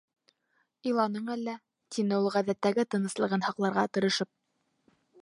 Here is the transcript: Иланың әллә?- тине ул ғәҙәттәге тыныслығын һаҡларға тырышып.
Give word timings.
Иланың 0.91 1.29
әллә?- 1.35 1.55
тине 1.97 2.19
ул 2.23 2.31
ғәҙәттәге 2.39 2.89
тыныслығын 2.95 3.49
һаҡларға 3.49 3.89
тырышып. 3.99 4.35